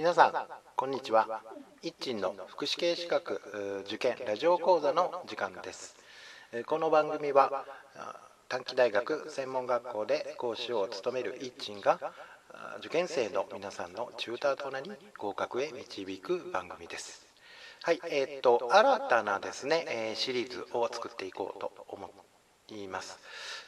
[0.00, 0.32] 皆さん
[0.76, 1.42] こんにちは。
[1.82, 5.94] 一鎮の福祉系資格受験ラジオ講座の時間です。
[6.64, 7.66] この番組は
[8.48, 12.00] 短期大学専門学校で講師を務める一鎮が
[12.78, 17.26] 受験生の皆さんのチューターとなり合格へ導く番組です。
[17.82, 22.10] はいえー、っと新たなですねシリーズを作っていこうと思
[22.74, 23.18] います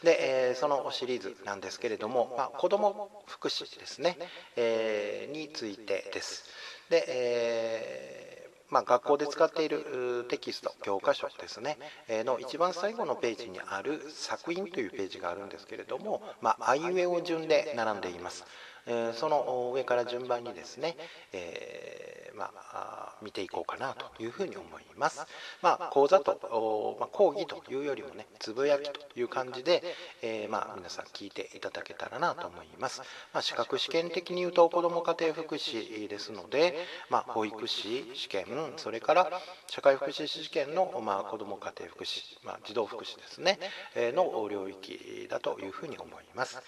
[0.02, 4.19] で、えー、そのシリーズなんですけれども、まあ、子ども福祉ですね、
[4.56, 6.45] えー、についてです。
[6.91, 11.78] で、えー、まあ、学校で使っているテキスト教科書ですね、
[12.09, 18.45] えの一番最後のページにある作品というページがあるんですけれども、まあ、あいうえお順で並んでいます。
[18.87, 20.97] えその上から順番にですね、
[21.33, 25.27] えー、まあ、見ていこうかなというふうに思います。
[25.62, 29.83] まあ、講座と、まあ、講義というよりもねつぶやきという感じで、
[30.22, 33.00] えー、まあ、皆さん聞いていただけたらなと思います。
[33.33, 36.75] まあ、資格試験的に言うと子ども家庭福祉ですので、
[37.10, 39.30] まあ、保育士試験それから
[39.66, 43.58] 社会福祉試験の、まあ、子ども家庭福祉、まあ、児童福祉ですね、
[43.94, 46.62] えー、の領域だというふうに思います。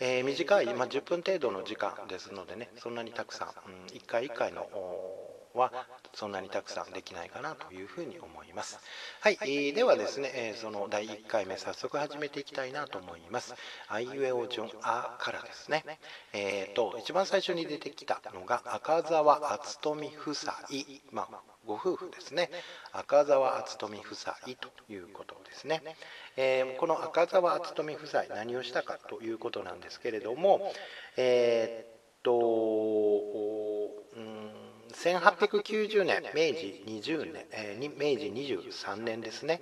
[0.00, 4.66] えー、短い、まあ、10分程度の時間ですのでねそんなにたくさん、うん、1回1回の
[5.54, 5.72] は
[6.14, 8.78] そんなにたくさんできないかなというふうに思います。
[9.20, 13.54] はい、えー、ではですね、え、その第1回目早速始めていきたいなと思います。
[13.88, 15.84] あいうえお順あからですね。
[16.32, 20.54] えっ、ー、と一番最初に出てきたのが赤澤敦富夫妻、
[21.12, 22.50] まあご夫婦ですね
[22.92, 25.82] 赤澤敦富夫妻ということですね、
[26.36, 30.72] えー、この赤澤敦富夫妻何をしたかということなんですけれども
[31.16, 32.32] えー、っと
[34.16, 39.60] うん1890年明治20年、えー、明治23年ですね、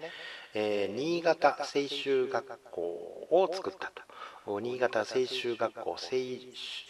[0.54, 4.02] えー、新潟青州学校を作ったと。
[4.60, 5.96] 新潟青州学校青,、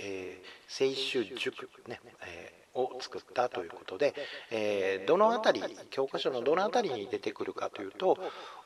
[0.01, 4.15] えー、青州塾ね、えーを作ったということで、
[4.51, 8.17] えー、どの辺り教科書のどの辺りに出てくるかというと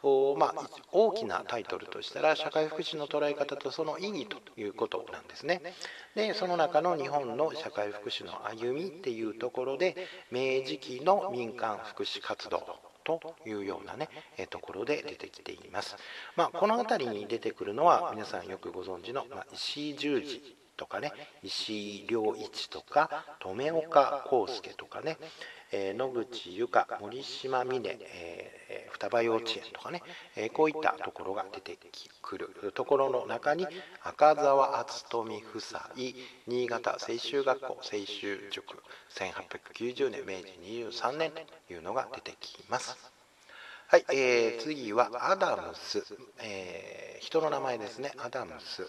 [0.03, 5.63] おまあ、大きなタイトルとしたら社会福祉の捉え方とその意義ということなんですね。
[6.17, 9.97] でその中の日本の社会福祉の歩みっていうところで
[10.33, 15.97] 明治期の民間福祉活動というようなね、えところで出てきています。
[16.37, 21.13] まあ、この辺りに出てくるのは皆さんよくご存知の、まあ、石井十字とかね
[21.43, 25.19] 石井良一とか留岡康介とかね、
[25.73, 30.03] えー、野口由香森島峰、えー、双葉幼稚園とかね、
[30.37, 31.79] えー、こういったところが出て
[32.21, 32.73] くる。
[32.75, 33.67] ところの中に
[34.03, 35.81] 赤澤敦富夫妻
[36.47, 38.77] 新潟青州学校青州塾
[39.11, 40.59] 1890年明治
[40.91, 42.97] 23年というのが出てきます。
[43.89, 46.03] はい、えー、次はアダムス、
[46.43, 48.13] えー、人の名前ですね。
[48.17, 48.87] アダムス。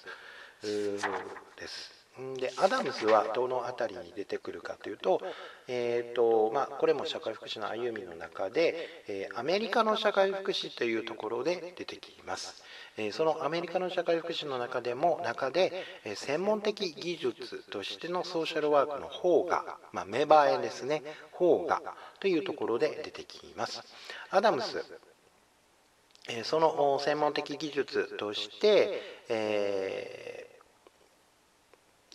[0.64, 2.04] です。
[2.38, 5.20] でアダムスはどの辺りに出てくるかというと,、
[5.68, 12.64] えーとまあ、これも社会福祉の歩みの中で、え、アメリカの社会福祉というところで出てきます、
[12.98, 15.74] え、そのアメリカの社会福祉の中でも中で、
[16.06, 21.02] え、専門的技術としてのソーシャルワークの方が、まあ、芽生えですね。
[21.32, 21.82] 方が
[22.20, 23.82] というところで出てきます。
[24.30, 24.86] アダムス
[26.44, 30.53] その専門的技術として、えー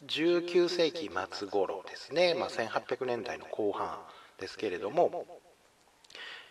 [0.06, 3.98] 19世紀末頃ですね、まあ、1800年代の後半
[4.38, 5.26] ですけれども、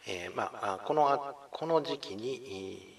[0.08, 2.97] えー、まあ、このこの時期に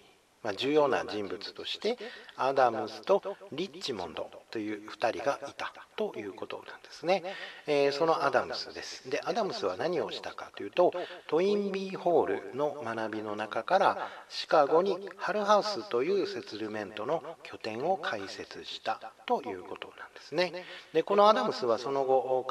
[0.48, 1.98] まあ、重要な人物として
[2.38, 3.22] アダムスと
[3.52, 7.22] リッチモンドという2人がいたということなんですね、
[7.66, 9.10] えー、そのアダムスです。
[9.10, 10.92] でアダムスは何をしたかというと
[11.26, 20.64] トインビーホールの学びの中からシカゴにハルハウスというセツルメントの拠点を開設したということなんですね。
[20.94, 22.46] でこのアダムスはその後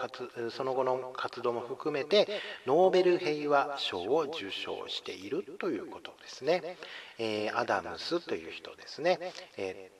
[0.51, 2.27] その後の活動も含めて
[2.65, 6.77] ノーベル平和賞を受賞しているということですね。
[7.17, 9.19] えアダムスという人ですね、
[9.57, 9.91] え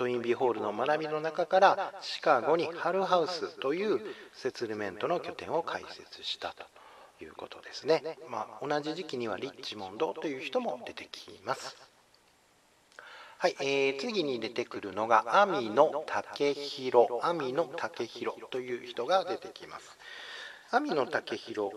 [0.00, 4.00] トインビーホールの学びの中からシカゴにハルハウスという
[4.32, 6.64] セツルメントの拠点を開設したと
[7.22, 11.76] いうことですね、まあ、同じ時期にはリッチモンドという人も出てきます。
[13.36, 19.98] はい、えー、次に出てくるのが網野武弘網野武弘という人が出てきます。
[20.70, 21.74] 網野武弘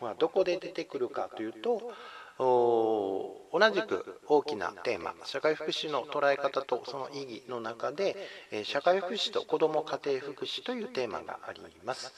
[0.00, 1.92] はどこで出てくるかというと
[2.38, 8.16] 同じく大きなテーマ社会福祉の捉え方とその意義の中で
[8.64, 12.12] 社会福祉と子ども家庭福祉というテーマがあります。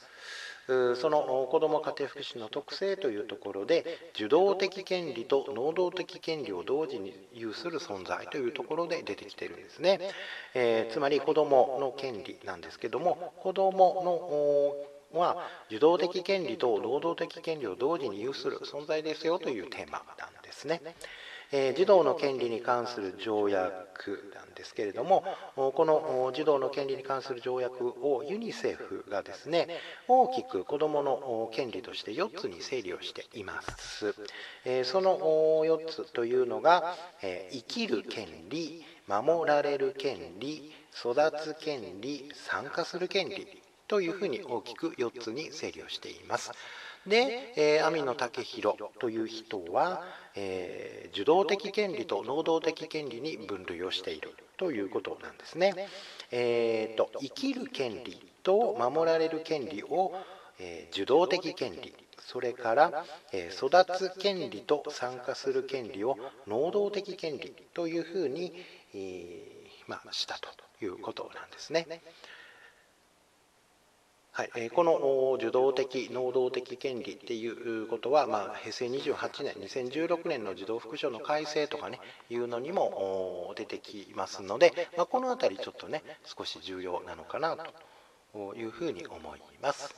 [0.67, 3.85] その子ども家庭福祉の特性というところで
[4.15, 9.99] 受動的権利と能動的権利を同時に有する存在というところで出てきてるんですね、
[10.53, 20.81] えー、つまり子どもの権利なんですけども子どものは受動的権利と労働的権利を同時に有する存在ですよというテーマなんですね。
[21.51, 25.23] えー、児童の権利に関する条約なんですけれども
[25.55, 29.67] この児童の権利に関する条約をユニセフがですね
[30.07, 34.13] 大きく子どもの権利として4つに整理をしています、
[34.65, 43.47] えー、その4つというのが、えー、生きる権利守られる権利育つ権利参加する権利
[43.87, 46.51] というふうに大きく4つに整理をしています。
[47.05, 50.03] で、えー、網野武弘という人は、
[50.35, 55.73] えー、受動的権利と能動的権利に分類をしているということなんですね。
[56.31, 60.13] えーと、生きる権利と守られる権利を、
[60.59, 68.53] えー、受動的権利それから、えー、育つ権利と参加する権利を能動的権利というふうに、
[68.93, 70.49] えー、まあ、したと
[70.83, 71.87] いうことなんですね。
[74.37, 81.99] はい、えこの受動的、能動的権利っていうことは、まあ、平成28年、2016年の児童福祉の改正とかね、
[82.29, 87.57] いうのにも出てきますので、まあ、この辺りちょっとね、少し重要なのかな
[88.31, 89.95] というふうに思います。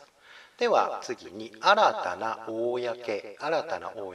[0.57, 4.13] では次に新たな公新たな公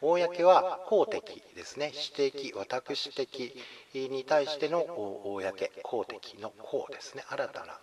[0.00, 3.54] 公は公的ですね私的私的
[3.94, 5.40] に対しての公
[5.82, 7.80] 公的の公ですね新たな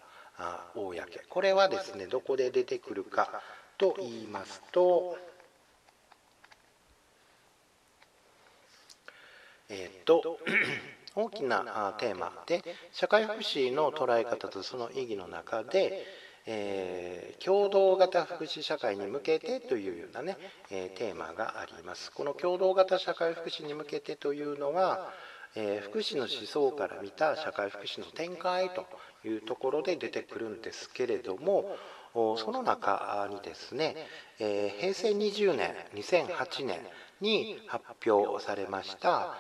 [0.73, 0.93] 公。
[1.29, 3.41] これはですねどこで出てくるか
[3.77, 5.17] と言いますと
[9.69, 10.39] えっ、と
[11.15, 16.05] 大きなテーマで社会福祉の捉え方とその意義の中で、
[16.45, 20.37] えー、共同型福祉社会に向けてというようなね、
[20.71, 22.11] えー、テーマがあります。
[22.11, 25.11] この共同型社会福祉に向けてというのは、
[25.59, 28.85] えー、福祉の思想から見た社会福祉の展開と
[29.25, 31.75] いうところで出てくるんですけれども
[32.13, 33.95] その中にですね、
[34.39, 36.79] えー、平成20年2008年
[37.21, 39.33] に発表されました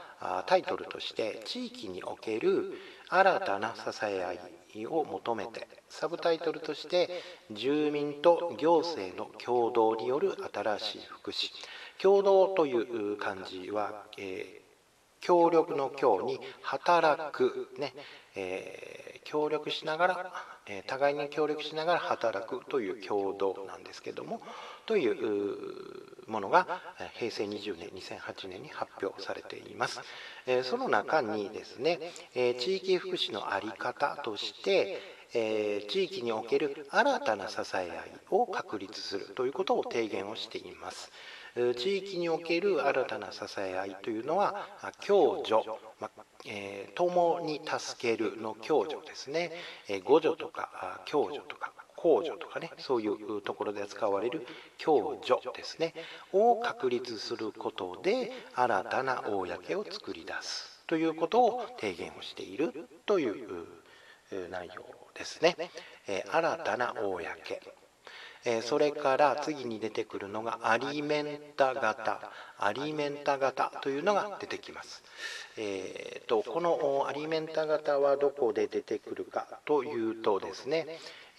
[0.47, 2.73] タイトルとして「地域における
[3.09, 7.21] 新たな支え合い」を求めてサブタイトルとして
[7.51, 11.51] 「住民と行政の共同による新しい福祉」
[11.99, 14.66] 共同という漢字は、えー、
[15.27, 17.93] 協力の協に働くね、
[18.37, 20.33] えー、協力しながら、
[20.67, 24.39] えー、互いに協力しながら働くという共同なんですけども
[24.85, 26.65] というものが
[27.15, 29.99] 平成20年2008年に発表されています、
[30.45, 31.99] えー、その中にですね、
[32.33, 35.01] え、地域福祉の在り方として
[35.33, 37.91] え、地域における新たな支え合い
[38.31, 41.11] を確立するということを提言をしています。
[41.75, 44.67] 地域における新たな支え合いというのは
[45.05, 45.63] 共助、
[45.99, 46.09] ま
[46.45, 49.51] えー、共に助けるの共助ですね、
[49.87, 52.71] え、互助とか共助とか公助とかね。
[52.77, 54.45] そういうところで使われる
[54.77, 55.93] 共助ですね。
[56.31, 59.41] を確立することで新たな公
[59.75, 63.65] を作り出すということを提言をしているという
[64.49, 65.55] 内容ですね、
[66.07, 67.19] え、新たな公
[68.45, 75.03] えそれから次に出てくるのがアリメンタ型アリメンタ型というのが出てきます、
[75.57, 80.87] えーと、このアリメンタ型はどこで出てくるかというとですね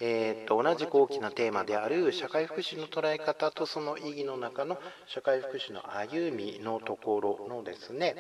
[0.01, 4.79] えーと、同じく大きなテーマである社会福祉の捉え方とその意義の中の
[5.09, 8.15] 社会福祉の歩みのところのですね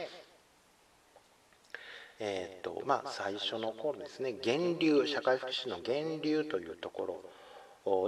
[2.20, 7.20] えーとまあ、最初の頃ですね源流社会福祉の源流というところ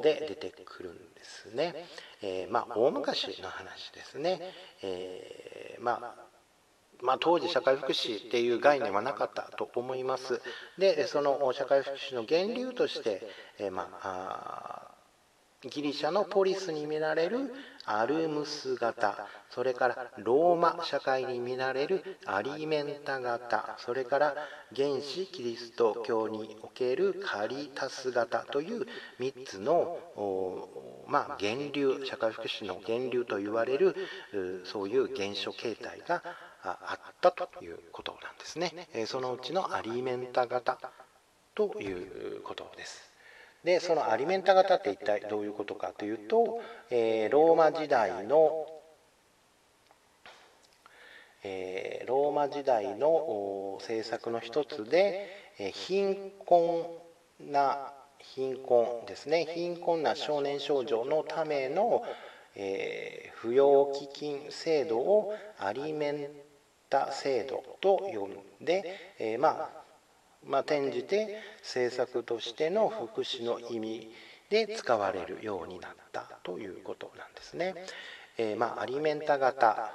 [0.02, 1.74] で出てくるんですね。
[2.22, 4.40] えー、まあ、大昔の話ですね。
[4.82, 6.30] えー、まあ
[7.02, 10.40] まあ、当時社会福祉っていう概念はなかったと思います。
[10.78, 13.22] でその社会福祉の源流として、
[13.58, 14.99] えー、まあ
[15.68, 17.52] ギリシャのポリスに見られる
[17.84, 24.34] アルムス型それからローマ社会に見られるアリメンタ型それから
[24.74, 28.86] 原始キリスト教におけるカリタス型という
[29.18, 29.98] 3つの
[31.08, 33.96] まあ、源流社会福祉の源流と言われる
[34.64, 36.22] そういう現象形態が
[36.62, 38.88] あったということなんですね。
[39.06, 40.78] そのうちのアリメンタ型
[41.54, 43.09] ということです。
[43.64, 48.66] でそのアリメンタ型って一体どういうことかというと、えー、ローマ時代の、
[51.44, 56.86] えー、ローマ時代の政策の一つで、えー、貧困
[57.50, 59.46] な貧困ですね。
[59.54, 62.02] 貧困な少年少女のための、
[62.54, 66.28] えー、扶養基金制度をアリメン
[66.88, 69.79] タ制度と呼んで、えー、まあ
[70.46, 74.10] まあ、転じて政策としての福祉の意味
[74.48, 77.74] で使われるようになったということなんですね。
[78.38, 79.92] えー、まあ、アリメンタ型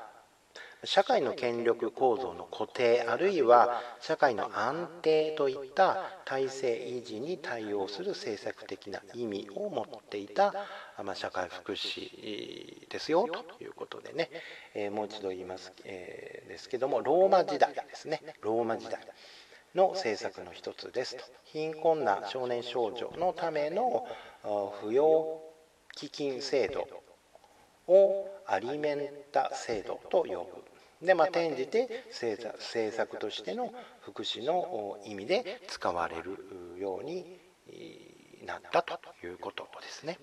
[0.86, 10.54] 社会の権力構造の固定あるいは社会の安定といった体制維持に対応する政策的な意味を持っていた、
[11.04, 14.30] まあ、社会福祉ですよということでね、
[14.76, 18.22] えー、もう一度言います、えー、ですけどもローマ時代ですね。
[18.42, 19.00] ローマ時代。
[19.76, 24.08] の政策の一つですと貧困な少年少女のための
[24.44, 25.42] 扶養
[25.96, 26.88] 基金制度
[27.88, 30.50] をアリメンタ制度と呼
[31.02, 36.38] ぶでまあ転じて政策としての福祉の意味で使われる
[36.80, 37.38] ように
[38.46, 40.18] なったということですね。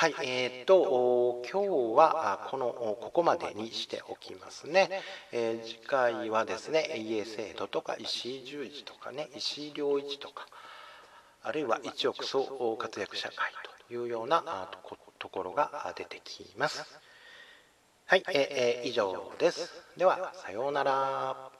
[0.00, 4.88] はい、えーと、今日はこのここまでにしておきますね。
[5.30, 10.46] えー、次回はですね、家制度とか石井十字とかね、石井良一とか、
[11.42, 13.52] あるいは一億総活躍社会
[13.88, 14.70] というような
[15.18, 16.82] ところが出てきます。
[18.06, 19.70] はい、えー、以上です。
[19.98, 21.59] では、さようなら。